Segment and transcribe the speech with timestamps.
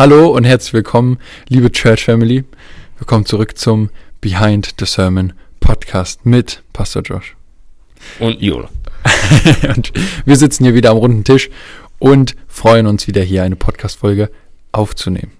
[0.00, 1.18] Hallo und herzlich willkommen,
[1.50, 2.44] liebe Church Family.
[2.96, 3.90] Willkommen zurück zum
[4.22, 7.36] Behind the Sermon Podcast mit Pastor Josh.
[8.18, 8.70] Und Jule.
[9.76, 9.92] und
[10.24, 11.50] wir sitzen hier wieder am runden Tisch
[11.98, 14.30] und freuen uns wieder hier eine Podcast-Folge
[14.72, 15.32] aufzunehmen.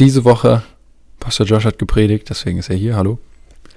[0.00, 0.64] Diese Woche,
[1.20, 2.96] Pastor Josh hat gepredigt, deswegen ist er hier.
[2.96, 3.20] Hallo.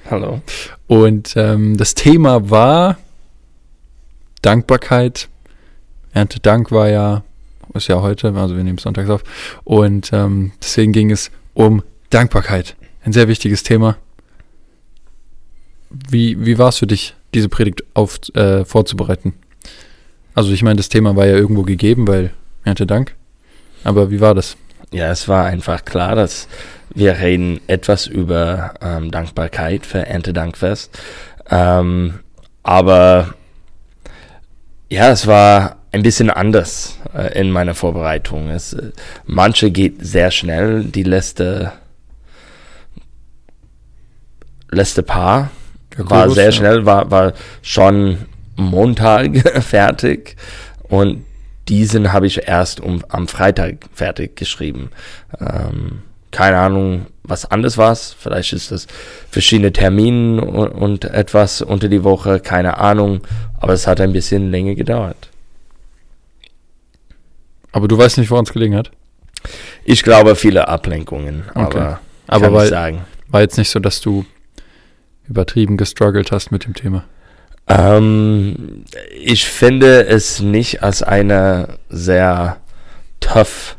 [0.09, 0.41] Hallo.
[0.87, 2.97] Und ähm, das Thema war
[4.41, 5.29] Dankbarkeit.
[6.13, 7.23] Erntedank war ja,
[7.75, 9.23] ist ja heute, also wir nehmen sonntags auf.
[9.63, 12.75] Und ähm, deswegen ging es um Dankbarkeit.
[13.03, 13.97] Ein sehr wichtiges Thema.
[15.89, 19.33] Wie, wie war es für dich, diese Predigt auf, äh, vorzubereiten?
[20.33, 22.31] Also ich meine, das Thema war ja irgendwo gegeben, weil
[22.63, 23.15] Erntedank.
[23.83, 24.57] Aber wie war das?
[24.91, 26.47] Ja, es war einfach klar, dass
[26.93, 30.97] wir reden etwas über ähm, Dankbarkeit für Erntedankfest.
[31.49, 32.19] Ähm,
[32.63, 33.33] aber
[34.89, 38.49] ja, es war ein bisschen anders äh, in meiner Vorbereitung.
[38.49, 38.91] Es, äh,
[39.25, 41.71] manche geht sehr schnell, die letzte
[44.69, 45.51] letzte Paar
[45.97, 48.17] Ja, war sehr schnell, war, war schon
[48.57, 50.35] Montag fertig
[50.89, 51.23] und
[51.69, 54.89] diesen habe ich erst um, am Freitag fertig geschrieben.
[55.39, 57.95] Ähm, keine Ahnung, was anders war.
[57.95, 58.87] Vielleicht ist das
[59.31, 63.21] verschiedene Termine und, und etwas unter die Woche, keine Ahnung.
[63.57, 65.29] Aber es hat ein bisschen länger gedauert.
[67.75, 68.89] Aber du weißt nicht, woran es gelegen hat?
[69.83, 73.05] Ich glaube, viele Ablenkungen, aber, Aber kann weil- ich sagen.
[73.27, 74.25] War jetzt nicht so, dass du
[75.27, 77.03] übertrieben gestruggelt hast mit dem Thema.
[77.67, 82.61] Ähm, ich finde es nicht als eine sehr
[83.19, 83.75] tough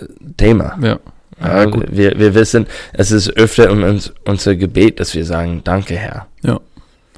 [0.00, 0.04] äh,
[0.36, 0.78] Thema.
[0.80, 1.00] Ja.
[1.42, 1.86] Ja, gut.
[1.90, 6.28] wir, wir wissen, es ist öfter um uns, unser Gebet, dass wir sagen, danke Herr.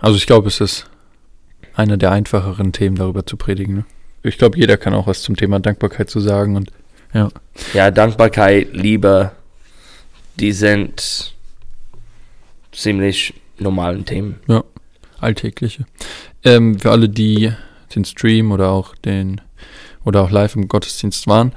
[0.01, 0.87] Also ich glaube, es ist
[1.75, 3.75] einer der einfacheren Themen, darüber zu predigen.
[3.75, 3.85] Ne?
[4.23, 6.71] Ich glaube, jeder kann auch was zum Thema Dankbarkeit zu sagen und
[7.75, 9.33] Ja, Dankbarkeit, Liebe,
[10.39, 11.35] die sind
[12.73, 14.37] ziemlich normalen Themen.
[15.21, 15.85] alltägliche.
[16.45, 17.53] Ähm, für alle, die
[17.95, 19.41] den Stream oder auch den
[20.05, 21.53] oder auch live im Gottesdienst waren,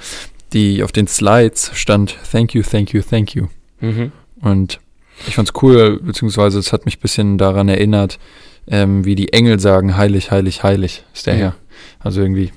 [0.51, 3.47] die auf den Slides stand Thank you, thank you, thank you.
[3.79, 4.11] Mhm.
[4.41, 4.79] Und
[5.27, 8.19] ich fand's cool, beziehungsweise es hat mich ein bisschen daran erinnert,
[8.67, 11.39] ähm, wie die Engel sagen, heilig, heilig, heilig ist der Mhm.
[11.39, 11.55] Herr.
[11.99, 12.51] Also irgendwie,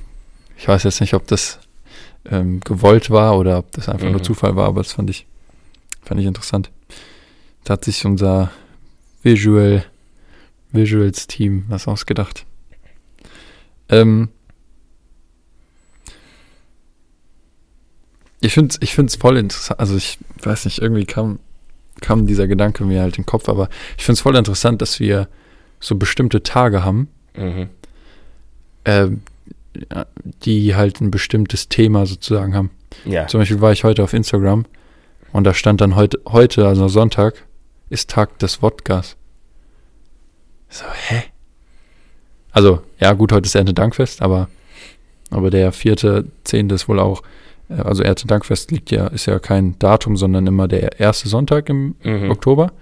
[0.56, 1.58] ich weiß jetzt nicht, ob das
[2.30, 4.24] ähm, gewollt war oder ob das einfach nur Mhm.
[4.24, 5.26] Zufall war, aber das fand ich,
[6.02, 6.70] fand ich interessant.
[7.64, 8.50] Da hat sich unser
[9.22, 9.84] Visual,
[10.72, 12.44] Visuals Team was ausgedacht.
[13.88, 14.28] Ähm,
[18.40, 21.38] ich finde es ich find's voll interessant, also ich weiß nicht, irgendwie kam,
[22.00, 25.00] kam dieser Gedanke mir halt in den Kopf, aber ich finde es voll interessant, dass
[25.00, 25.28] wir
[25.80, 27.68] so bestimmte Tage haben, Mhm.
[28.84, 29.22] ähm,
[30.44, 32.70] die halt ein bestimmtes Thema sozusagen haben.
[33.04, 33.26] Ja.
[33.26, 34.64] Zum Beispiel war ich heute auf Instagram
[35.32, 37.44] und da stand dann heute, heute, also Sonntag,
[37.90, 39.16] ist Tag des Wodkas.
[40.68, 41.22] So, hä?
[42.50, 44.48] Also, ja, gut, heute ist Erntedankfest, aber,
[45.30, 47.22] aber der vierte, zehnte ist wohl auch,
[47.68, 51.96] äh, also Erntedankfest liegt ja, ist ja kein Datum, sondern immer der erste Sonntag im
[52.02, 52.30] Mhm.
[52.30, 52.72] Oktober.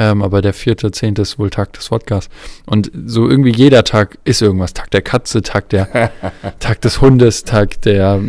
[0.00, 2.28] Ähm, aber der vierte, zehnte ist wohl Tag des Wodkas.
[2.66, 4.72] Und so irgendwie jeder Tag ist irgendwas.
[4.72, 6.12] Tag der Katze, Tag der,
[6.60, 8.20] Tag des Hundes, Tag der,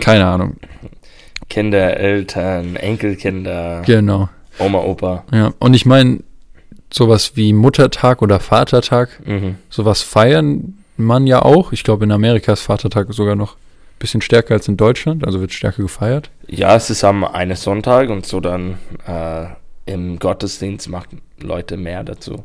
[0.00, 0.56] keine Ahnung.
[1.50, 4.28] Kinder, Eltern, Enkelkinder, Genau.
[4.58, 5.24] Oma, Opa.
[5.32, 5.52] Ja.
[5.58, 6.20] Und ich meine,
[6.92, 9.56] sowas wie Muttertag oder Vatertag, Mhm.
[9.68, 11.72] sowas feiern man ja auch.
[11.72, 15.40] Ich glaube, in Amerika ist Vatertag sogar noch ein bisschen stärker als in Deutschland, also
[15.40, 16.30] wird stärker gefeiert.
[16.46, 19.46] Ja, es ist am einen Sonntag und so dann äh,
[19.86, 22.44] im Gottesdienst machen Leute mehr dazu.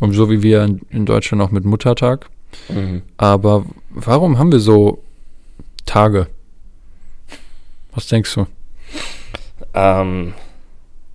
[0.00, 2.28] Und so wie wir in, Deutschland auch mit Muttertag.
[2.68, 3.02] Mhm.
[3.16, 5.02] Aber warum haben wir so
[5.86, 6.26] Tage?
[7.92, 8.46] Was denkst du?
[9.74, 10.34] Ähm,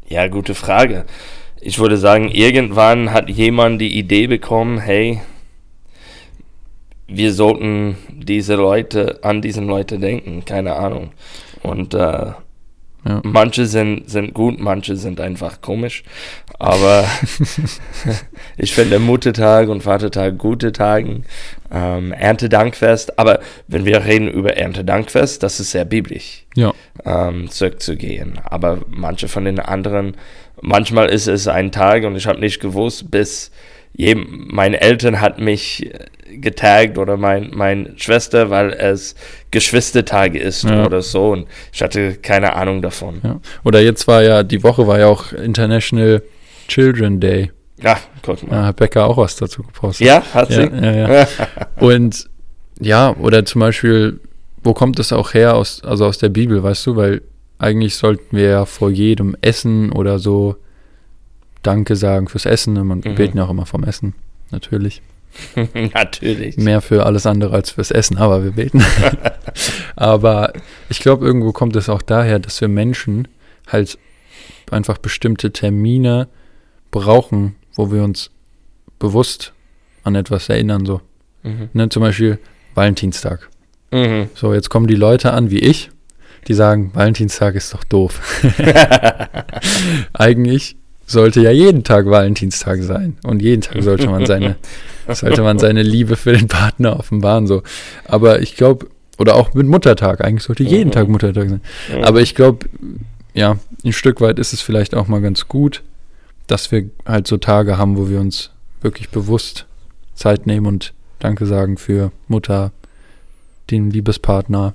[0.07, 1.05] ja, gute Frage.
[1.61, 5.21] Ich würde sagen, irgendwann hat jemand die Idee bekommen, hey,
[7.07, 11.11] wir sollten diese Leute, an diese Leute denken, keine Ahnung.
[11.63, 12.33] Und äh,
[13.07, 13.21] Ja.
[13.23, 16.03] manche sind, sind gut, manche sind einfach komisch.
[16.57, 17.05] Aber
[18.57, 21.23] ich finde Muttertag und Vatertag gute Tagen.
[21.71, 23.19] Ähm, Erntedankfest.
[23.19, 26.73] Aber wenn wir reden über Erntedankfest, das ist sehr biblisch Ja.
[27.05, 28.39] ähm, zurückzugehen.
[28.43, 30.15] Aber manche von den anderen,
[30.61, 33.51] manchmal ist es ein Tag und ich habe nicht gewusst, bis
[33.95, 39.15] je, meine Eltern hat mich äh, getaggt oder mein, meine Schwester, weil es
[39.51, 40.85] Geschwistertage ist Ja.
[40.85, 43.21] oder so und ich hatte keine Ahnung davon.
[43.23, 43.39] ja.
[43.63, 46.21] Oder jetzt war ja, die Woche war ja auch International
[46.67, 47.51] Children Day.
[47.81, 48.65] Ja, guck Da mal.
[48.67, 50.07] hat Becker auch was dazu gepostet.
[50.07, 50.63] Ja, hat sie?
[50.63, 51.27] ja.
[51.79, 52.29] Und
[52.79, 54.19] ja, oder zum Beispiel
[54.63, 56.95] wo kommt das auch her aus, also aus der Bibel, weißt du?
[56.95, 57.21] Weil
[57.59, 60.55] eigentlich sollten wir ja vor jedem Essen oder so
[61.65, 62.77] Danke sagen fürs Essen.
[62.77, 63.15] Und wir Mhm.
[63.15, 64.13] beten ja auch immer vom Essen,
[64.51, 65.01] natürlich.
[65.93, 66.55] Natürlich.
[66.55, 68.81] Mehr für alles andere als fürs Essen, aber wir beten.
[69.97, 70.53] aber
[70.87, 73.27] ich glaube, irgendwo kommt es auch daher, dass wir Menschen
[73.67, 73.97] halt
[74.71, 76.29] einfach bestimmte Termine
[76.89, 78.31] brauchen, wo wir uns
[78.97, 79.51] bewusst
[80.03, 80.85] an etwas erinnern.
[80.85, 81.01] So.
[81.43, 81.67] Mhm.
[81.73, 82.39] Ne, zum Beispiel
[82.73, 83.49] Valentinstag.
[83.91, 84.29] Mhm.
[84.35, 85.89] So, jetzt kommen die Leute an wie ich,
[86.47, 88.21] die sagen, Valentinstag ist doch doof.
[90.13, 93.17] Eigentlich sollte ja jeden Tag Valentinstag sein.
[93.23, 94.55] Und jeden Tag sollte man seine,
[95.11, 97.47] sollte man seine Liebe für den Partner offenbaren.
[97.47, 97.63] So.
[98.05, 98.87] Aber ich glaube,
[99.17, 100.93] oder auch mit Muttertag, eigentlich sollte jeden Mhm.
[100.93, 101.61] Tag Muttertag sein.
[102.03, 102.67] Aber ich glaube,
[103.33, 105.83] ja, ein Stück weit ist es vielleicht auch mal ganz gut,
[106.47, 109.65] dass wir halt so Tage haben, wo wir uns wirklich bewusst
[110.15, 112.71] Zeit nehmen und Danke sagen für Mutter,
[113.71, 114.73] den Liebespartner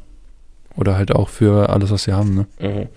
[0.77, 2.35] oder halt auch für alles, was wir haben.
[2.35, 2.47] Ne?
[2.61, 2.88] Mhm.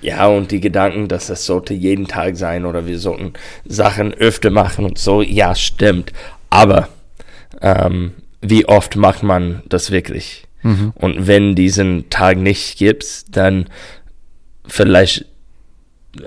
[0.00, 3.32] Ja, und die Gedanken, dass das sollte jeden Tag sein oder wir sollten
[3.66, 6.12] Sachen öfter machen und so, ja, stimmt.
[6.50, 6.88] Aber
[7.60, 10.44] ähm, wie oft macht man das wirklich?
[10.62, 10.92] Mhm.
[10.96, 13.66] Und wenn diesen Tag nicht gibt, dann
[14.66, 15.24] vielleicht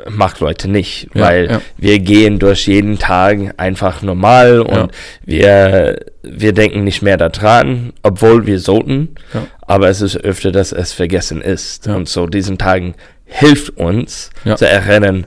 [0.09, 1.62] macht Leute nicht, Ja, weil ja.
[1.77, 4.91] wir gehen durch jeden Tag einfach normal und
[5.25, 9.47] wir, wir denken nicht mehr daran, obwohl wir sollten, Ja.
[9.62, 11.88] aber es ist öfter, dass es vergessen ist.
[11.88, 11.95] Ja.
[11.95, 12.94] Und so diesen Tagen
[13.31, 14.56] hilft uns Ja.
[14.57, 15.25] zu erinnern,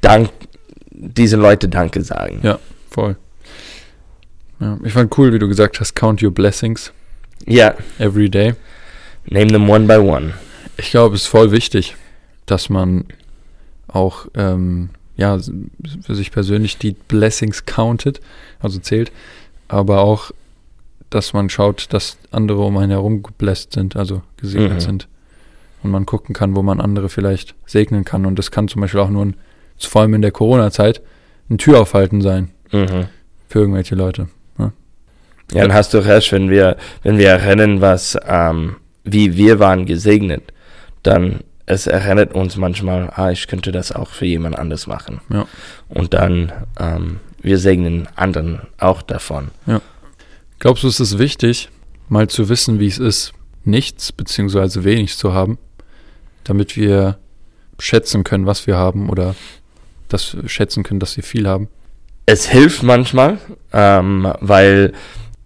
[0.00, 0.30] dank,
[0.90, 2.40] diesen Leute Danke sagen.
[2.42, 2.58] Ja,
[2.90, 3.16] voll.
[4.60, 6.92] Ja, ich fand cool, wie du gesagt hast, count your blessings
[7.46, 8.54] Ja, every day.
[9.26, 10.32] name them one by one.
[10.76, 11.96] Ich glaube, es ist voll wichtig,
[12.46, 13.04] dass man
[13.88, 18.20] auch ähm, ja, für sich persönlich die Blessings countet,
[18.60, 19.12] also zählt,
[19.68, 20.30] aber auch,
[21.10, 24.80] dass man schaut, dass andere um einen herum gebläst sind, also gesegnet Mhm.
[24.80, 25.08] sind.
[25.84, 28.26] Und man gucken kann, wo man andere vielleicht segnen kann.
[28.26, 29.36] Und das kann zum Beispiel auch nur, ein,
[29.78, 31.02] vor allem in der Corona-Zeit,
[31.50, 33.06] ein Türaufhalten sein Mhm.
[33.48, 34.28] für irgendwelche Leute.
[35.52, 39.84] Ja, dann hast du recht, wenn wir, wenn wir erinnern, was, ähm, wie wir waren
[39.84, 40.42] gesegnet,
[41.02, 45.20] dann es erinnert uns manchmal, ah, ich könnte das auch für jemand anders machen.
[45.30, 45.46] Ja.
[45.88, 49.50] Und dann, ähm, wir segnen anderen auch davon.
[50.58, 51.68] Glaubst du, es ist wichtig,
[52.08, 53.32] mal zu wissen, wie es ist,
[53.64, 55.58] nichts beziehungsweise wenig zu haben,
[56.44, 57.18] damit wir
[57.78, 59.34] schätzen können, was wir haben oder
[60.08, 61.68] wir schätzen können, dass wir viel haben?
[62.26, 63.38] Es hilft manchmal,
[63.72, 64.92] ähm, weil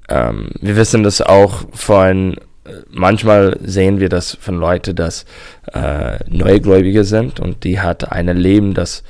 [0.08, 5.24] ähm, wir wissen das auch von, äh, manchmal sehen wir das von Leuten, dass
[5.72, 9.02] äh, Neugläubige sind und die hat ein Leben, das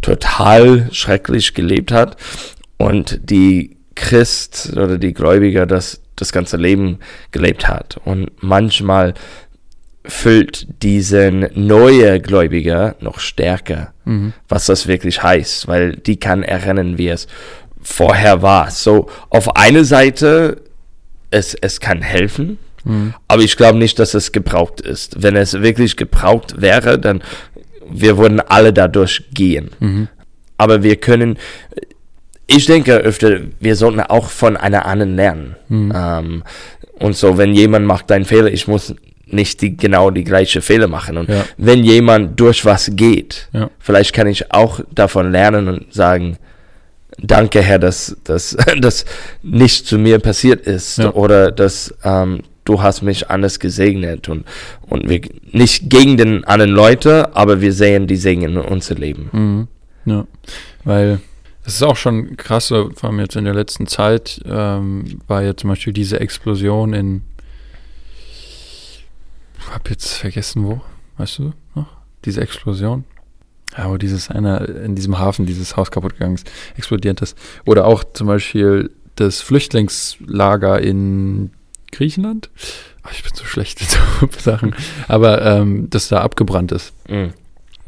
[0.00, 2.16] total schrecklich gelebt hat
[2.78, 6.98] und die Christ oder die Gläubiger das das ganze Leben
[7.32, 9.14] gelebt hat und manchmal
[10.04, 14.32] füllt diesen neue Gläubiger noch stärker Mhm.
[14.48, 17.26] was das wirklich heißt, weil die kann erinnern, wie es
[17.82, 18.70] vorher war.
[18.70, 20.62] So, auf eine Seite,
[21.30, 23.14] es, es kann helfen, Mhm.
[23.28, 25.22] aber ich glaube nicht, dass es gebraucht ist.
[25.22, 27.22] Wenn es wirklich gebraucht wäre, dann
[27.92, 29.70] wir würden alle dadurch gehen.
[29.80, 30.08] Mhm.
[30.56, 31.36] Aber wir können,
[32.46, 35.56] ich denke öfter, wir sollten auch von einer anderen lernen.
[35.68, 35.92] Mhm.
[35.94, 36.42] Ähm,
[36.98, 38.94] und so, wenn jemand macht einen Fehler, ich muss
[39.32, 41.16] nicht die, genau die gleiche Fehler machen.
[41.18, 41.44] Und Ja.
[41.56, 43.70] wenn jemand durch was geht, Ja.
[43.78, 46.36] vielleicht kann ich auch davon lernen und sagen,
[47.18, 49.04] danke Herr, dass das dass
[49.42, 51.12] nicht zu mir passiert ist Ja.
[51.12, 54.44] oder dass ähm, du hast mich anders gesegnet und
[54.88, 55.20] und wir
[55.52, 59.28] nicht gegen den anderen Leute, aber wir sehen die Segen in unser Leben.
[59.32, 59.68] Mhm.
[60.06, 60.26] Ja,
[60.84, 61.20] weil
[61.66, 65.54] es ist auch schon krass, vor allem jetzt in der letzten Zeit ähm, war ja
[65.56, 67.22] zum Beispiel diese Explosion in,
[69.70, 70.80] hab jetzt vergessen wo,
[71.18, 71.86] weißt du noch?
[72.24, 73.04] Diese Explosion?
[73.76, 77.38] Ja, wo dieses einer in diesem Hafen dieses Haus kaputt gegangen ist, explodiert ist.
[77.64, 81.50] Oder auch zum Beispiel das Flüchtlingslager in
[81.92, 82.50] Griechenland.
[83.02, 84.74] Ach, ich bin so schlecht in so Sachen.
[85.08, 86.92] Aber ähm, das da abgebrannt ist.
[87.08, 87.32] Mhm.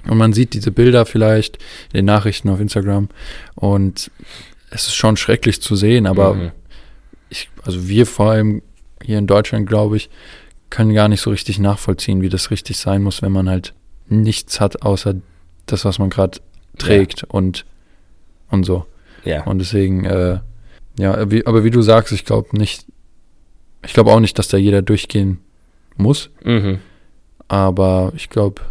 [0.09, 1.57] Und man sieht diese Bilder vielleicht
[1.93, 3.09] in den Nachrichten auf Instagram
[3.55, 4.11] und
[4.71, 6.51] es ist schon schrecklich zu sehen, aber Mhm.
[7.29, 8.63] ich, also wir vor allem
[9.05, 10.11] hier in Deutschland, glaube ich,
[10.73, 13.75] können gar nicht so richtig nachvollziehen, wie das richtig sein muss, wenn man halt
[14.09, 15.15] nichts hat, außer
[15.67, 16.41] das, was man gerade
[16.79, 17.65] trägt und,
[18.51, 18.87] und so.
[19.25, 19.45] ja.
[19.45, 20.41] Und deswegen, äh,
[20.99, 22.87] ja, wie, aber wie du sagst, ich glaube nicht,
[23.85, 25.39] ich glaube auch nicht, dass da jeder durchgehen
[25.97, 26.79] muss, Mhm.
[27.49, 28.63] aber ich glaube,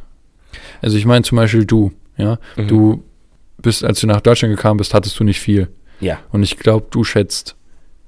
[0.81, 2.67] also ich meine zum Beispiel du, ja, Mhm.
[2.67, 3.03] du
[3.62, 5.70] bist, als du nach Deutschland gekommen bist, hattest du nicht viel.
[6.00, 6.20] Ja.
[6.31, 7.55] Und ich glaube, du schätzt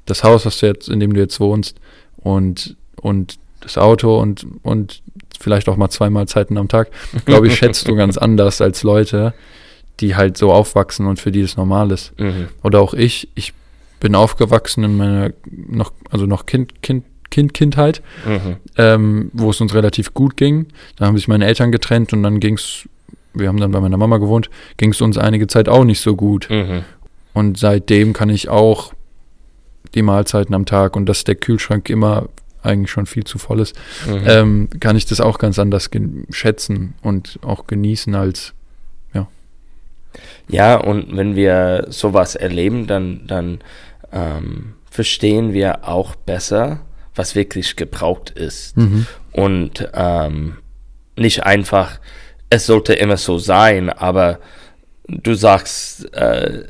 [0.05, 1.79] das Haus, was du jetzt, in dem du jetzt wohnst,
[2.17, 5.01] und, und das Auto und, und
[5.39, 6.89] vielleicht auch mal zwei Mahlzeiten am Tag,
[7.25, 9.34] glaube ich, schätzt du ganz anders als Leute,
[10.00, 12.17] die halt so aufwachsen und für die das normal ist.
[12.20, 12.48] Mhm.
[12.63, 13.53] Oder auch ich, ich
[14.00, 18.58] bin aufgewachsen in meiner noch, also noch Kind, Kind, Kind, Kindheit, Mhm.
[18.77, 20.67] ähm, wo es uns relativ gut ging.
[20.98, 22.88] Da haben sich meine Eltern getrennt und dann ging es,
[23.34, 26.15] wir haben dann bei meiner Mama gewohnt, ging es uns einige Zeit auch nicht so
[26.15, 26.48] gut.
[26.50, 26.84] Mhm.
[27.34, 28.93] Und seitdem kann ich auch
[29.96, 32.27] die Mahlzeiten am Tag und dass der Kühlschrank immer
[32.63, 33.75] eigentlich schon viel zu voll ist,
[34.08, 34.24] Mhm.
[34.25, 35.89] ähm, kann ich das auch ganz anders
[36.29, 38.53] schätzen und auch genießen als,
[40.50, 43.60] Ja, und wenn wir sowas erleben, dann, dann
[44.12, 46.82] ähm, verstehen wir auch besser,
[47.15, 48.75] was wirklich gebraucht ist.
[49.32, 50.58] Und ähm,
[51.15, 52.00] nicht einfach,
[52.50, 54.39] es sollte immer so sein, aber
[55.08, 56.63] du sagst, äh,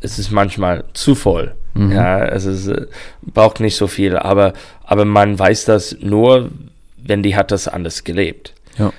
[0.00, 1.54] es ist manchmal zu voll.
[1.76, 2.86] Ja, es ist, äh,
[3.22, 4.54] braucht nicht so viel, aber,
[4.90, 6.50] aber man weiß das nur,
[6.98, 8.54] wenn die hat das anders gelebt.
[8.76, 8.92] ja,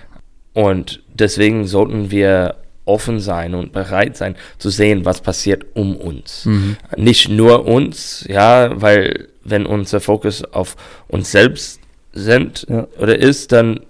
[0.54, 2.56] Und deswegen sollten wir
[2.86, 6.48] offen sein und bereit sein zu sehen, was passiert um uns.
[6.98, 10.76] Nicht nur uns, ja, weil wenn unser Fokus auf
[11.08, 11.80] uns selbst
[12.14, 12.88] sind Ja.
[13.00, 13.82] oder ist, dann,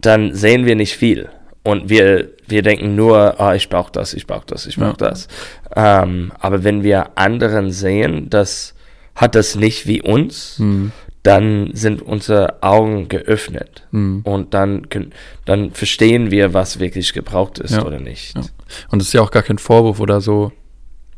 [0.00, 1.28] dann sehen wir nicht viel.
[1.64, 5.08] Und wir, wir denken nur, ah, ich brauche das, ich brauche das, ich brauche Ja.
[5.10, 5.28] das.
[5.76, 8.74] Ähm, aber wenn wir anderen sehen, das
[9.14, 10.92] hat das nicht wie uns, Mhm.
[11.22, 14.22] Dann sind unsere Augen geöffnet Mhm.
[14.24, 15.12] und dann, können,
[15.44, 17.84] dann verstehen wir, was wirklich gebraucht ist Ja.
[17.84, 18.34] oder nicht.
[18.36, 18.42] Ja.
[18.90, 20.50] Und es ist ja auch gar kein Vorwurf oder so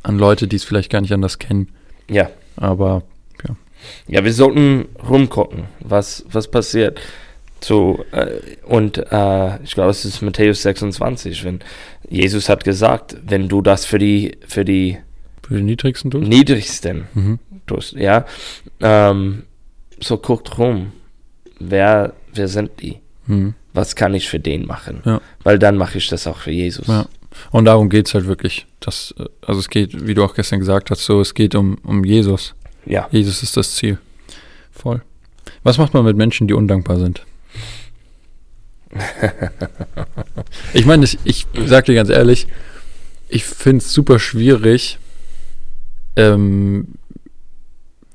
[0.02, 1.68] an Leute, die es vielleicht gar nicht anders kennen.
[2.08, 2.28] Ja.
[2.56, 3.02] Aber
[4.08, 7.00] Ja, wir sollten rumgucken, was, was passiert.
[7.62, 11.60] So, äh, und äh, ich glaube, es ist Matthäus 26, wenn
[12.08, 14.98] Jesus hat gesagt, wenn du das für die, für die
[15.46, 16.26] für den Niedrigsten tust?
[16.26, 17.38] Niedrigsten Mhm.
[17.66, 18.24] tust, ja,
[18.80, 19.42] ähm,
[20.00, 20.92] so guckt rum,
[21.58, 22.98] wer, wer sind die?
[23.26, 23.54] Mhm.
[23.72, 25.02] Was kann ich für den machen?
[25.04, 25.20] Ja.
[25.42, 26.86] Weil dann mache ich das auch für Jesus.
[26.86, 27.06] Ja.
[27.50, 28.66] Und darum geht es halt wirklich.
[28.80, 31.78] Das, äh, also es geht, wie du auch gestern gesagt hast, so, es geht um,
[31.82, 32.54] um Jesus.
[32.86, 33.08] ja.
[33.10, 33.98] Jesus ist das Ziel.
[34.70, 35.02] Voll.
[35.62, 37.24] Was macht man mit Menschen, die undankbar sind?
[40.72, 42.46] ich meine, ich, ich sag dir ganz ehrlich,
[43.28, 44.98] ich finde es super schwierig,
[46.16, 46.88] ähm,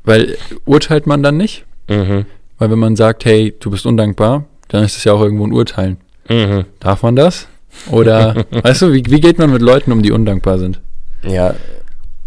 [0.03, 1.65] weil urteilt man dann nicht?
[1.89, 2.25] Mhm.
[2.57, 5.53] Weil wenn man sagt, hey, du bist undankbar, dann ist es ja auch irgendwo ein
[5.53, 5.97] Urteilen.
[6.29, 6.65] Mhm.
[6.79, 7.47] Darf man das?
[7.89, 10.79] Oder, weißt du, wie, wie geht man mit Leuten um, die undankbar sind?
[11.23, 11.55] Ja,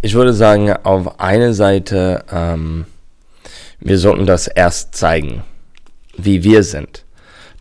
[0.00, 2.86] ich würde sagen, auf eine Seite, ähm,
[3.80, 5.44] wir sollten das erst zeigen,
[6.16, 7.04] wie wir sind,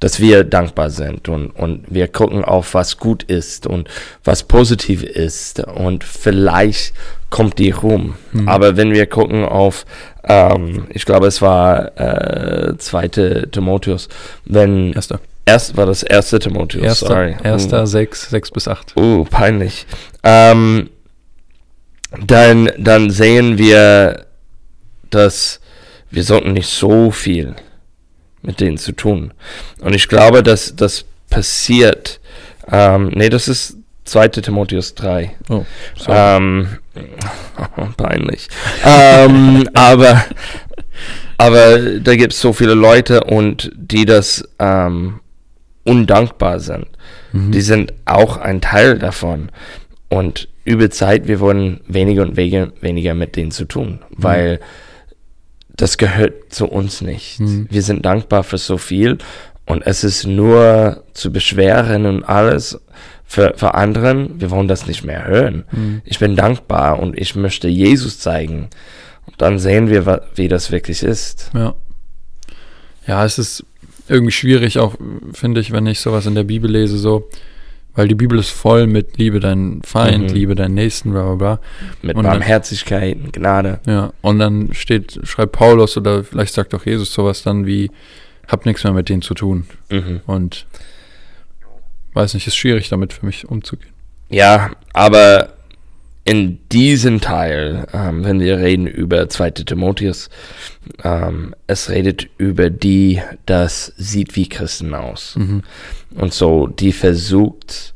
[0.01, 3.87] dass wir dankbar sind und, und wir gucken auf, was gut ist und
[4.23, 6.93] was positiv ist und vielleicht
[7.29, 8.15] kommt die rum.
[8.45, 9.85] Aber wenn wir gucken auf,
[10.23, 14.09] ähm, ich glaube, es war äh, zweite Timotheus,
[14.43, 15.21] wenn Erster.
[15.45, 17.35] erst war das erste Timotheus, Erster, sorry.
[17.43, 18.97] erster sechs, sechs bis acht.
[18.97, 19.85] Uh, peinlich.
[20.23, 20.89] Ähm,
[22.25, 24.25] dann, dann sehen wir,
[25.11, 25.61] dass
[26.09, 27.55] wir sollten nicht so viel
[28.41, 29.33] mit denen zu tun.
[29.81, 32.19] Und ich glaube, dass das passiert.
[32.71, 34.27] Ähm, nee, das ist 2.
[34.29, 35.31] Timotheus 3.
[35.49, 35.65] Oh.
[36.07, 36.67] Ähm,
[37.97, 38.47] peinlich.
[38.85, 40.25] ähm, aber,
[41.37, 45.19] aber da gibt es so viele Leute und die das ähm,
[45.83, 46.87] undankbar sind.
[47.31, 47.51] Mhm.
[47.51, 49.49] Die sind auch ein Teil davon.
[50.09, 54.59] Und über Zeit, wir wollen weniger und weniger, weniger mit denen zu tun, weil
[55.81, 57.39] das gehört zu uns nicht.
[57.39, 57.67] Mhm.
[57.71, 59.17] Wir sind dankbar für so viel
[59.65, 62.79] und es ist nur zu beschweren und alles
[63.25, 64.39] für, für anderen.
[64.39, 65.63] Wir wollen das nicht mehr hören.
[65.71, 66.01] Mhm.
[66.05, 68.69] Ich bin dankbar und ich möchte Jesus zeigen.
[69.25, 71.49] Und dann sehen wir, wie das wirklich ist.
[71.55, 71.73] Ja.
[73.07, 73.65] Ja, es ist
[74.07, 74.95] irgendwie schwierig, auch
[75.33, 77.27] finde ich, wenn ich sowas in der Bibel lese, so,
[77.93, 80.33] weil die Bibel ist voll mit Liebe deinen Feind, Mhm.
[80.35, 81.59] Liebe deinen Nächsten, bla bla bla.
[82.01, 83.79] Mit Und dann- Barmherzigkeit und Gnade.
[83.85, 87.91] Ja, und dann steht, schreibt Paulus oder vielleicht sagt auch Jesus sowas dann wie,
[88.47, 89.65] hab nichts mehr mit denen zu tun.
[89.89, 90.21] Mhm.
[90.25, 90.65] Und
[92.13, 93.91] weiß nicht, ist schwierig damit für mich umzugehen.
[94.29, 95.53] Ja, aber
[96.23, 99.51] in diesem Teil, ähm, wenn wir reden über 2.
[99.51, 100.29] Timotheus,
[101.03, 105.35] ähm, es redet über die, das sieht wie Christen aus.
[105.37, 105.63] Mhm.
[106.15, 107.95] Und so, die versucht,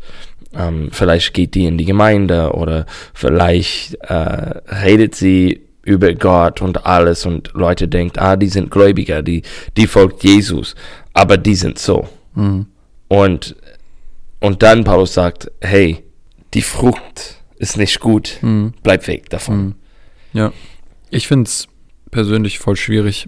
[0.56, 6.86] ähm, vielleicht geht die in die Gemeinde oder vielleicht äh, redet sie über Gott und
[6.86, 9.44] alles und Leute denken, ah, die sind Gläubiger, die,
[9.78, 10.74] die folgt Jesus,
[11.14, 12.08] aber die sind so.
[12.34, 12.66] Mhm.
[13.08, 13.56] Und,
[14.40, 16.04] und dann Paulus sagt, hey,
[16.56, 18.74] die Frucht ist nicht gut, Mhm.
[18.84, 19.58] bleib weg davon.
[19.66, 19.76] Mhm.
[20.34, 20.54] Ja.
[21.10, 21.68] Ich finde es
[22.12, 23.28] persönlich voll schwierig,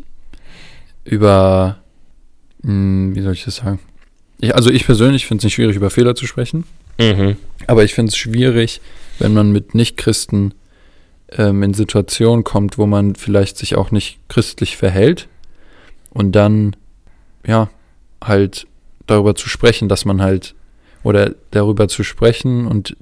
[1.03, 1.77] über
[2.63, 3.79] Hm, wie soll ich das sagen?
[4.39, 6.63] Ich, also ich persönlich finde es nicht schwierig, über Fehler zu sprechen.
[6.99, 7.37] Mhm.
[7.67, 8.81] Aber ich finde es schwierig,
[9.19, 10.53] wenn man mit Nichtchristen
[11.31, 15.27] ähm, in Situationen kommt, wo man vielleicht sich auch nicht christlich verhält
[16.09, 16.75] und dann,
[17.45, 17.69] ja,
[18.23, 18.65] halt
[19.05, 20.55] darüber zu sprechen, dass man halt,
[21.03, 22.97] oder darüber zu sprechen und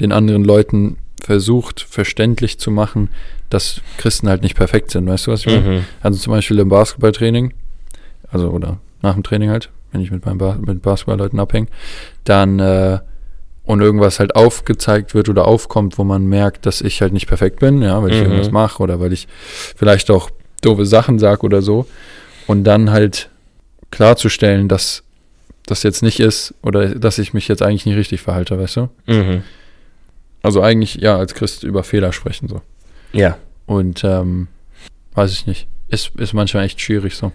[0.00, 3.10] den anderen Leuten versucht, verständlich zu machen,
[3.50, 5.06] dass Christen halt nicht perfekt sind.
[5.06, 5.60] Weißt du, was ich meine?
[5.80, 5.84] Mhm.
[6.00, 7.52] Also zum Beispiel im Basketballtraining,
[8.30, 11.66] also oder nach dem Training halt, wenn ich mit meinen ba mit Basketballleuten abhänge,
[12.24, 12.98] dann äh,
[13.64, 17.60] und irgendwas halt aufgezeigt wird oder aufkommt, wo man merkt, dass ich halt nicht perfekt
[17.60, 18.24] bin, ja, weil ich Mhm.
[18.24, 19.28] irgendwas mache oder weil ich
[19.76, 20.30] vielleicht auch
[20.62, 21.86] doofe Sachen sage oder so.
[22.46, 23.28] Und dann halt
[23.90, 25.02] klarzustellen, dass
[25.66, 28.88] das jetzt nicht ist oder dass ich mich jetzt eigentlich nicht richtig verhalte, weißt du?
[29.06, 29.42] Mhm.
[30.42, 32.60] Also eigentlich, ja, als Christ über Fehler sprechen so.
[33.12, 33.36] Ja.
[33.66, 34.48] Und ähm,
[35.14, 35.66] weiß ich nicht.
[35.88, 37.32] Ist, ist manchmal echt schwierig so.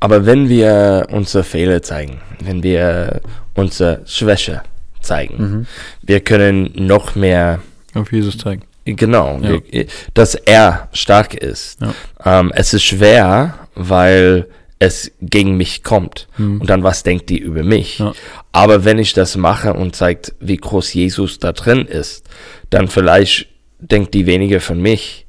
[0.00, 3.20] Aber wenn wir unsere Fehler zeigen, wenn wir
[3.54, 4.62] unsere Schwäche
[5.00, 5.66] zeigen, Mhm.
[6.02, 7.60] wir können noch mehr,
[7.94, 8.62] Auf Jesus zeigen.
[8.84, 9.60] genau, Ja.
[9.70, 11.78] wir, dass er stark ist.
[11.80, 12.40] Ja.
[12.40, 14.48] Ähm, es ist schwer, weil
[14.82, 16.26] es gegen mich kommt.
[16.38, 16.60] Mhm.
[16.60, 17.98] Und dann, was denkt die über mich?
[18.00, 18.12] Ja.
[18.50, 22.24] Aber wenn ich das mache und zeigt, wie groß Jesus da drin ist,
[22.70, 23.46] dann vielleicht
[23.78, 25.24] denkt die weniger von mich,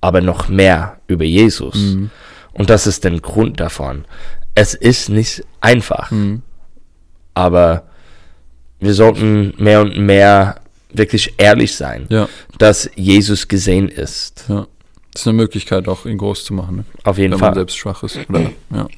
[0.00, 1.74] aber noch mehr über Jesus.
[1.76, 2.10] Mhm.
[2.54, 4.04] Und das ist der Grund davon.
[4.54, 6.42] Es ist nicht einfach, Mhm.
[7.34, 7.84] aber
[8.80, 10.60] wir sollten mehr und mehr
[10.92, 14.44] wirklich ehrlich sein, Ja, dass Jesus gesehen ist.
[14.48, 14.66] ja.
[15.14, 16.84] Das ist eine Möglichkeit, auch ihn groß zu machen, ne?
[17.04, 17.54] Auf jeden wenn man Fall.
[17.54, 18.18] selbst schwach ist.
[18.28, 18.88] Oder, ja.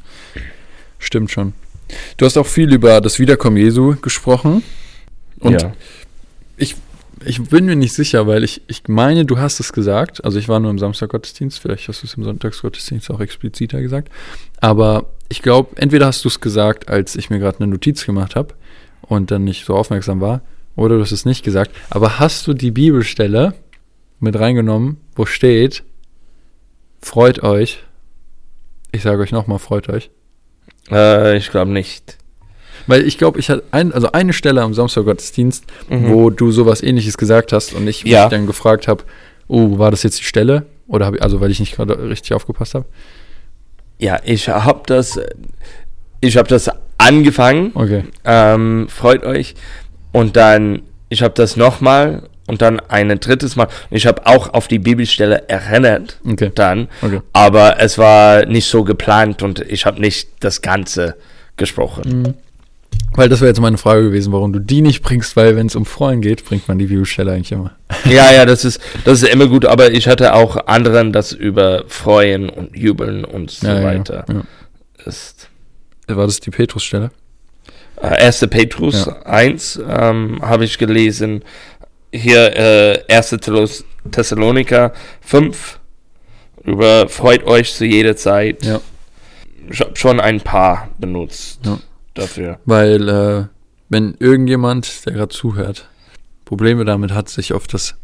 [0.99, 1.52] Stimmt schon.
[2.16, 4.64] Du hast auch viel über das Wiederkommen Jesu gesprochen.
[5.38, 5.73] Und ja.
[7.26, 10.25] ich bin mir nicht sicher, weil ich, ich meine, du hast es gesagt.
[10.25, 14.12] Also ich war nur im Samstaggottesdienst, vielleicht hast du es im Sonntagsgottesdienst auch expliziter gesagt.
[14.61, 18.37] Aber ich glaube, entweder hast du es gesagt, als ich mir gerade eine Notiz gemacht
[18.37, 18.54] habe
[19.02, 20.42] und dann nicht so aufmerksam war,
[20.76, 21.73] oder du hast es nicht gesagt.
[21.90, 23.54] Aber hast du die Bibelstelle
[24.21, 25.82] mit reingenommen, wo steht,
[27.06, 27.84] freut euch.
[28.92, 30.10] Ich sage euch nochmal, freut euch.
[30.90, 32.19] Äh, ich glaube nicht.
[32.86, 36.08] Weil ich glaube, ich hatte ein, also eine Stelle am Samstaggottesdienst, Mhm.
[36.10, 38.23] wo du sowas ähnliches gesagt hast und ich Ja.
[38.25, 39.04] mich dann gefragt habe,
[39.49, 40.66] oh, war das jetzt die Stelle?
[40.88, 42.86] Oder habe ich, also weil ich nicht gerade richtig aufgepasst habe?
[43.99, 45.19] Ja, ich habe das,
[46.21, 47.71] ich habe das angefangen.
[47.75, 48.04] Okay.
[48.25, 49.54] Ähm, freut euch.
[50.12, 53.69] Und dann, ich habe das nochmal und dann ein drittes Mal.
[53.91, 56.50] Ich habe auch auf die Bibelstelle erinnert Okay.
[56.54, 57.21] dann, Okay.
[57.32, 61.17] aber es war nicht so geplant und ich habe nicht das Ganze
[61.56, 62.23] gesprochen.
[62.23, 62.35] Mhm.
[63.15, 65.75] Weil das wäre jetzt meine Frage gewesen, warum du die nicht bringst, weil wenn es
[65.76, 67.73] um Freuen geht, bringt man die Bibelstelle eigentlich immer.
[68.04, 71.85] Ja, ja, das ist, das ist immer gut, aber ich hatte auch anderen, das über
[71.89, 74.43] Freuen und Jubeln und so Ja, ja, weiter Ja.
[75.04, 75.49] ist.
[76.06, 77.11] War das die Petrusstelle?
[78.00, 78.47] Äh, 1.
[78.49, 79.23] Petrus Ja.
[79.23, 81.43] 1 ähm, habe ich gelesen.
[82.12, 83.30] Hier äh, 1.
[83.32, 85.80] Thessalus- Thessaloniker 5.
[86.64, 88.64] Über freut euch zu jeder Zeit.
[88.64, 88.80] Ja.
[89.71, 91.78] Ich habe schon ein paar benutzt Ja.
[92.14, 92.58] dafür.
[92.64, 93.45] Weil, äh,
[93.88, 95.88] wenn irgendjemand, der gerade zuhört,
[96.45, 97.95] Probleme damit hat, sich auf das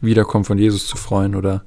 [0.00, 1.64] Wiederkommen von Jesus zu freuen oder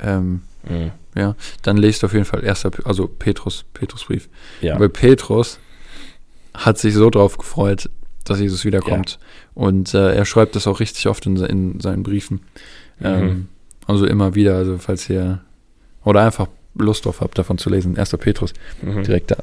[0.00, 0.90] ähm, Mhm.
[1.14, 4.28] ja, dann lest auf jeden Fall erster, also Petrus, Petrusbrief.
[4.60, 4.78] Ja.
[4.80, 5.58] Weil Petrus
[6.54, 7.88] hat sich so drauf gefreut,
[8.24, 9.18] dass Jesus wiederkommt.
[9.54, 12.40] Und äh, er schreibt das auch richtig oft in, in seinen Briefen.
[13.02, 13.48] Ähm, Mhm.
[13.86, 15.40] also immer wieder, also falls ihr
[16.04, 17.96] oder einfach Lust drauf habt, davon zu lesen.
[17.96, 19.02] Erster Petrus, Mhm.
[19.04, 19.36] direkt da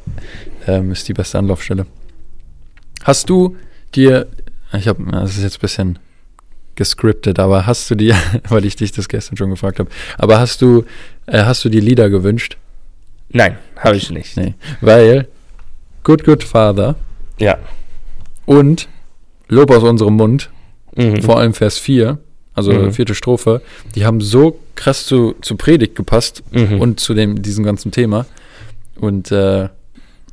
[0.67, 1.85] ähm, ist die beste Anlaufstelle.
[3.03, 3.55] Hast du
[3.95, 4.27] dir,
[4.73, 5.99] ich habe, das ist jetzt ein bisschen
[6.75, 8.15] gescriptet, aber hast du dir,
[8.49, 10.85] weil ich dich das gestern schon gefragt habe, aber hast du,
[11.27, 12.57] äh, hast du dir Lieder gewünscht?
[13.31, 14.37] Nein, habe ich nicht.
[14.37, 14.55] Nee.
[14.81, 15.27] Weil
[16.03, 16.95] Good Good Father
[17.37, 17.57] Ja.
[18.49, 18.87] Und
[19.47, 20.49] Lob aus unserem Mund,
[20.95, 21.21] Mhm.
[21.21, 22.17] vor allem Vers 4,
[22.55, 22.91] also Mhm.
[22.93, 23.61] vierte Strophe,
[23.95, 26.81] die haben so krass zu, zu Predigt gepasst Mhm.
[26.81, 28.25] und zu dem, diesem ganzen Thema.
[28.99, 29.61] Und äh,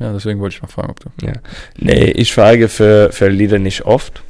[0.00, 1.08] ja, deswegen wollte ich mal fragen, ob du.
[1.26, 1.34] Ja.
[1.78, 4.22] Nee, ich frage für, für Lieder nicht oft.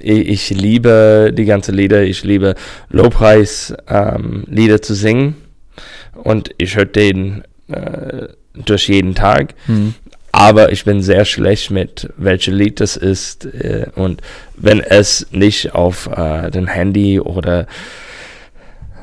[0.00, 2.54] Ich, ich liebe die ganzen Lieder, ich liebe
[2.90, 5.34] Lobpreis, ähm, Lieder zu singen
[6.14, 9.54] und ich höre den äh, durch jeden Tag.
[9.66, 9.94] Mhm.
[10.36, 14.20] Aber ich bin sehr schlecht mit welches Lied das ist äh, und
[14.56, 17.66] wenn es nicht auf äh, dem Handy oder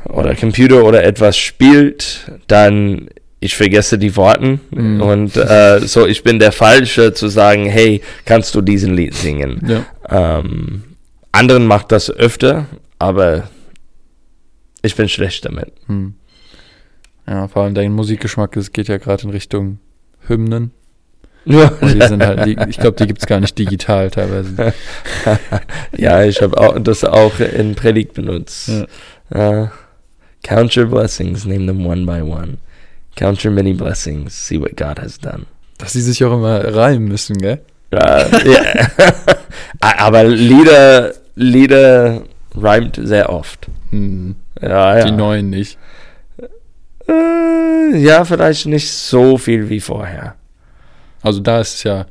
[0.10, 3.08] oder Computer oder etwas spielt, dann
[3.40, 5.02] ich vergesse die Worten Mhm.
[5.02, 9.62] und äh, so ich bin der Falsche zu sagen, hey, kannst du diesen Lied singen?
[10.10, 10.40] Ja.
[10.40, 10.84] Ähm,
[11.32, 12.66] anderen macht das öfter,
[13.00, 13.50] aber
[14.82, 15.72] ich bin schlecht damit.
[15.88, 16.16] Hm.
[17.26, 19.80] Ja, vor allem dein Musikgeschmack es geht ja gerade in Richtung
[20.28, 20.72] Hymnen.
[21.46, 24.74] Ja, Und die sind halt, die, ich glaube, die gibt es gar nicht digital teilweise.
[25.98, 28.70] ja ich habe auch, das auch in Predigt benutzt.
[29.34, 29.62] Ja.
[29.64, 29.68] Uh,
[30.44, 32.58] count your blessings, name them one by one.
[33.16, 35.46] Count your many blessings, see what God has done.
[35.78, 37.62] Dass die sich auch immer reimen müssen, gell?
[37.92, 38.88] Ja, ja.
[39.80, 42.22] Aber Lieder, Lieder
[42.56, 43.68] reimt sehr oft.
[43.90, 45.06] Hm, Ja, ja.
[45.06, 45.78] Die neuen nicht.
[47.08, 50.36] Äh, ja, vielleicht nicht so viel wie vorher.
[51.22, 52.06] Also da ist es ja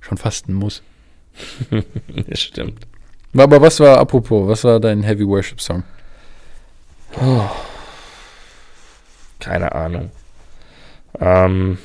[0.00, 0.82] schon fast ein Muss.
[2.28, 2.86] Das stimmt.
[3.36, 5.82] Aber was war, apropos, was war dein Heavy Worship Song?
[7.20, 7.50] Oh.
[9.40, 10.10] Keine Ahnung.
[11.20, 11.78] Ähm,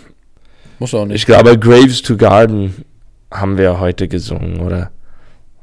[0.77, 2.85] Muss auch ich glaube, Graves to Garden
[3.31, 4.91] haben wir heute gesungen, oder?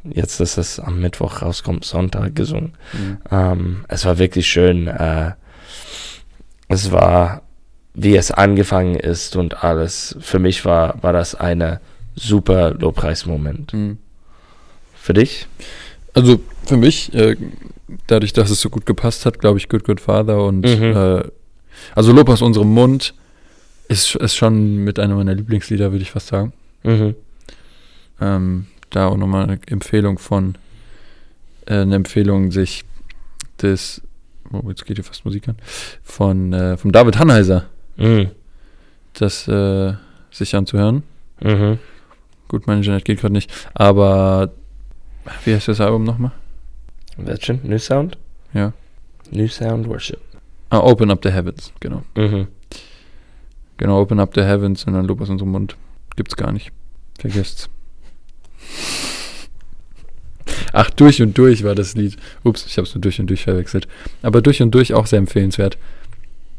[0.05, 2.75] Jetzt, dass es am Mittwoch rauskommt, Sonntag gesungen.
[2.93, 3.19] Mhm.
[3.31, 4.87] Ähm, es war wirklich schön.
[4.87, 5.33] Äh,
[6.69, 7.43] es war,
[7.99, 10.17] wie es angefangen ist und alles.
[10.21, 11.81] Für mich war, war das eine
[12.15, 13.73] super Lobpreismoment.
[13.73, 13.99] Mhm.
[14.95, 15.47] Für dich?
[16.13, 17.37] Also für mich, äh,
[18.07, 20.97] dadurch, dass es so gut gepasst hat, glaube ich, Good Good Father und Mhm.
[20.97, 21.23] äh,
[21.95, 23.15] also Lob aus unserem Mund
[23.89, 26.53] ist, ist schon mit einer meiner Lieblingslieder, würde ich fast sagen.
[26.83, 27.15] Mhm.
[28.21, 30.57] Ähm, da auch nochmal eine Empfehlung von,
[31.67, 32.85] äh, eine Empfehlung, sich
[33.63, 34.03] des,
[34.53, 35.57] oh, jetzt geht hier fast Musik an,
[36.03, 38.31] von, äh, vom David Hanheiser, Mhm.
[39.15, 39.95] das äh,
[40.31, 41.03] sich anzuhören.
[41.41, 41.79] Mhm.
[42.49, 44.51] Gut, mein Internet geht gerade nicht, aber
[45.45, 46.33] wie heißt das Album nochmal?
[47.17, 47.61] Welchen?
[47.65, 48.19] New Sound?
[48.53, 48.73] Ja.
[49.31, 50.21] New Sound Worship.
[50.71, 52.03] Ah, Open Up the Heavens, genau.
[52.17, 52.49] Mhm.
[53.79, 55.77] Genau, Open Up the Heavens und dann Lob aus unserem Mund.
[56.17, 56.73] Gibt's gar nicht.
[57.19, 57.69] Vergesst's.
[60.73, 62.17] Ach, durch und durch war das Lied.
[62.45, 63.89] Ups, ich habe es nur durch und durch verwechselt.
[64.23, 65.79] Aber durch und durch auch sehr empfehlenswert.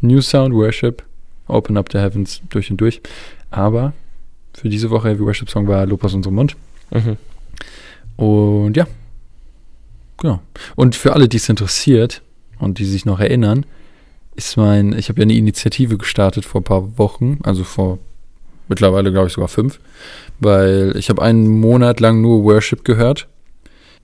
[0.01, 1.03] New Sound Worship,
[1.47, 3.01] Open Up the Heavens, durch und durch.
[3.49, 3.93] Aber
[4.53, 6.55] für diese Woche Heavy Worship Song war Lob aus unserem Mund.
[6.91, 7.17] Mhm.
[8.17, 8.87] Und ja.
[10.17, 10.41] Genau.
[10.75, 12.21] Und für alle, die es interessiert
[12.59, 13.65] und die sich noch erinnern,
[14.35, 17.99] ist mein, ich habe ja eine Initiative gestartet vor ein paar Wochen, also vor
[18.67, 19.79] mittlerweile glaube ich sogar fünf,
[20.39, 23.27] weil ich habe einen Monat lang nur Worship gehört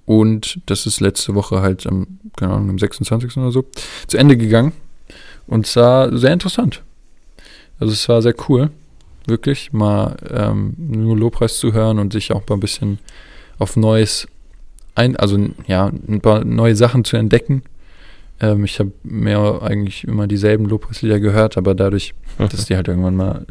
[0.06, 3.38] und das ist letzte Woche halt am, keine Ahnung, am 26.
[3.38, 3.65] oder so
[4.08, 4.71] zu Ende gegangen
[5.47, 6.82] und es war sehr interessant.
[7.84, 8.69] Also es war sehr cool,
[9.26, 12.98] wirklich mal ähm, nur Lobpreis zu hören und sich auch mal ein bisschen
[13.60, 14.26] auf Neues
[14.96, 17.63] ein, also ja, ein paar neue Sachen zu entdecken.
[18.39, 23.17] Ähm, ich habe mehr eigentlich immer dieselben Lobpreislieder gehört, aber dadurch, dass die halt irgendwann
[23.17, 23.46] mal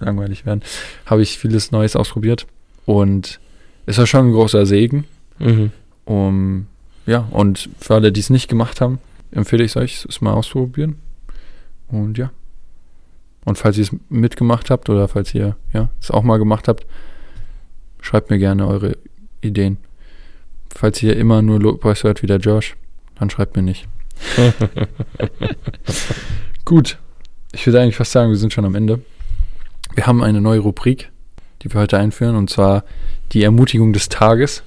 [0.00, 0.62] langweilig werden,
[1.04, 2.48] habe ich vieles Neues ausprobiert.
[2.86, 3.38] Und
[3.86, 5.04] es war schon ein großer Segen.
[5.38, 5.70] Mhm.
[6.06, 6.66] Um,
[7.06, 8.98] ja, und für alle, die es nicht gemacht haben,
[9.30, 10.96] empfehle ich es euch, es mal auszuprobieren.
[11.86, 12.32] Und ja.
[13.46, 16.84] Und falls ihr es mitgemacht habt oder falls ihr ja, es auch mal gemacht habt,
[18.02, 18.98] schreibt mir gerne eure
[19.40, 19.78] Ideen.
[20.68, 22.76] Falls ihr immer nur Lobpreis hört wie der Josh,
[23.14, 23.86] dann schreibt mir nicht.
[26.64, 26.98] Gut.
[27.52, 29.00] Ich würde eigentlich fast sagen, wir sind schon am Ende.
[29.94, 31.10] Wir haben eine neue Rubrik,
[31.62, 32.84] die wir heute einführen, und zwar
[33.32, 34.64] die Ermutigung des Tages.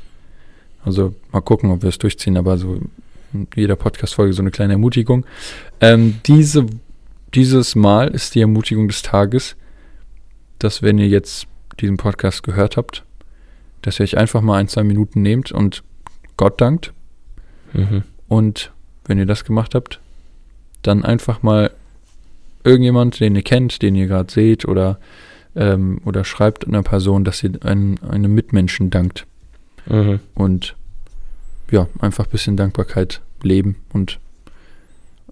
[0.85, 2.79] Also mal gucken, ob wir es durchziehen, aber so
[3.33, 5.25] in jeder Podcast-Folge so eine kleine Ermutigung.
[5.81, 6.65] Ähm, diese,
[7.33, 9.55] dieses Mal ist die Ermutigung des Tages,
[10.59, 11.47] dass wenn ihr jetzt
[11.79, 13.03] diesen Podcast gehört habt,
[13.81, 15.83] dass ihr euch einfach mal ein, zwei Minuten nehmt und
[16.37, 16.93] Gott dankt.
[17.73, 18.03] Mhm.
[18.27, 18.71] Und
[19.05, 19.99] wenn ihr das gemacht habt,
[20.81, 21.71] dann einfach mal
[22.63, 24.99] irgendjemand, den ihr kennt, den ihr gerade seht oder,
[25.55, 29.25] ähm, oder schreibt einer Person, dass ihr einen, einem Mitmenschen dankt.
[29.87, 30.19] Mhm.
[30.33, 30.75] Und
[31.71, 34.19] ja, einfach ein bisschen Dankbarkeit leben und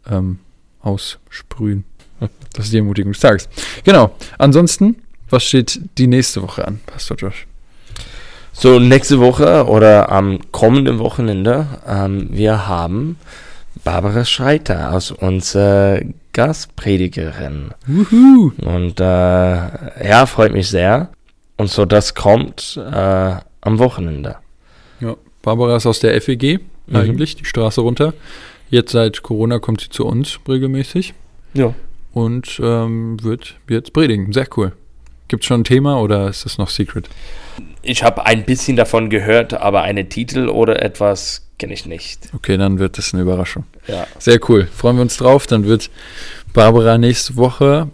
[0.10, 0.40] ähm,
[0.88, 1.84] aussprühen.
[2.54, 3.48] Das ist die Ermutigung des Tages.
[3.84, 4.16] Genau.
[4.40, 4.96] Ansonsten,
[5.30, 7.46] was steht die nächste Woche an, Pastor Josh?
[8.52, 13.18] So, nächste Woche oder am kommenden Wochenende, ähm, wir haben
[13.84, 16.02] Barbara Schreiter aus unserer
[16.34, 17.72] Gastpredigerin.
[17.86, 18.52] Wuhu!
[18.66, 21.10] Und äh, ja, freut mich sehr.
[21.58, 24.38] Und so, das kommt äh, am Wochenende.
[25.00, 26.96] Ja, Barbara ist aus der FEG Mhm.
[26.96, 28.14] eigentlich, die Straße runter.
[28.70, 31.14] Jetzt seit Corona kommt sie zu uns regelmäßig
[31.54, 31.74] Ja.
[32.14, 34.34] und ähm, wird jetzt predigen.
[34.34, 34.74] Sehr cool.
[35.30, 37.10] Gibt es schon ein Thema oder ist das noch Secret?
[37.82, 42.30] Ich habe ein bisschen davon gehört, aber einen Titel oder etwas kenne ich nicht.
[42.34, 43.66] Okay, dann wird das eine Überraschung.
[43.88, 44.06] Ja.
[44.20, 44.68] Sehr cool.
[44.74, 45.48] Freuen wir uns drauf.
[45.48, 45.90] Dann wird
[46.54, 47.90] Barbara nächste Woche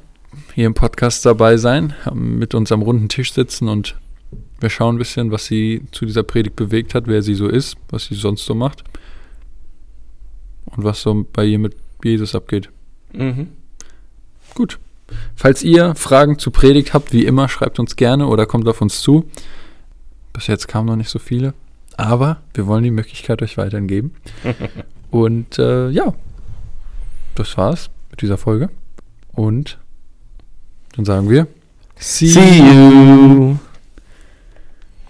[0.54, 3.96] hier im Podcast dabei sein, am- mit uns am runden Tisch sitzen und
[4.60, 7.76] wir schauen ein bisschen, was sie zu dieser Predigt bewegt hat, wer sie so ist,
[7.90, 8.84] was sie sonst so macht
[10.76, 12.70] und was so bei ihr mit Jesus abgeht.
[13.14, 13.50] Mhm.
[14.56, 14.80] Gut,
[15.36, 19.02] Falls ihr Fragen zu Predigt habt, wie immer, schreibt uns gerne oder kommt auf uns
[19.02, 19.30] zu.
[20.32, 21.54] Bis jetzt kamen noch nicht so viele,
[21.98, 24.16] aber wir wollen die Möglichkeit euch weiterhin geben.
[25.12, 26.14] Und äh, ja,
[27.36, 28.70] das war's mit dieser Folge.
[29.34, 29.78] Und
[30.96, 31.48] dann sagen wir,
[31.98, 33.58] See you.